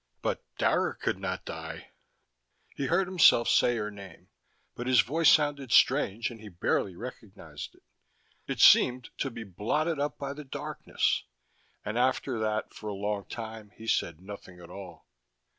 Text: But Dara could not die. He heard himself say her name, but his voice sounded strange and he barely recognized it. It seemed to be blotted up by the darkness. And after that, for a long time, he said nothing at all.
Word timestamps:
But 0.23 0.43
Dara 0.57 0.95
could 0.95 1.19
not 1.19 1.45
die. 1.45 1.91
He 2.73 2.87
heard 2.87 3.05
himself 3.07 3.47
say 3.47 3.77
her 3.77 3.91
name, 3.91 4.29
but 4.73 4.87
his 4.87 5.01
voice 5.01 5.29
sounded 5.31 5.71
strange 5.71 6.31
and 6.31 6.41
he 6.41 6.49
barely 6.49 6.95
recognized 6.95 7.75
it. 7.75 7.83
It 8.47 8.59
seemed 8.59 9.11
to 9.19 9.29
be 9.29 9.43
blotted 9.43 9.99
up 9.99 10.17
by 10.17 10.33
the 10.33 10.43
darkness. 10.43 11.25
And 11.85 11.99
after 11.99 12.39
that, 12.39 12.73
for 12.73 12.87
a 12.87 12.95
long 12.95 13.25
time, 13.25 13.73
he 13.75 13.85
said 13.85 14.19
nothing 14.21 14.59
at 14.59 14.71
all. 14.71 15.05